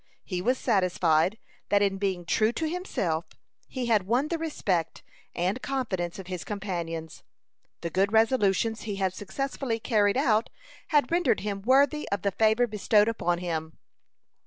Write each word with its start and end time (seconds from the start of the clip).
He 0.23 0.41
was 0.41 0.57
satisfied 0.57 1.37
that 1.69 1.83
in 1.83 1.99
being 1.99 2.25
true 2.25 2.51
to 2.53 2.67
himself 2.67 3.25
he 3.67 3.85
had 3.85 4.07
won 4.07 4.29
the 4.29 4.39
respect 4.39 5.03
and 5.35 5.61
confidence 5.61 6.17
of 6.17 6.25
his 6.25 6.43
companions. 6.43 7.21
The 7.81 7.91
good 7.91 8.11
resolutions 8.11 8.81
he 8.81 8.95
had 8.95 9.13
successfully 9.13 9.79
carried 9.79 10.17
out 10.17 10.49
had 10.87 11.11
rendered 11.11 11.41
him 11.41 11.61
worthy 11.61 12.09
of 12.09 12.23
the 12.23 12.31
favor 12.31 12.65
bestowed 12.65 13.09
upon 13.09 13.37
him. 13.37 13.77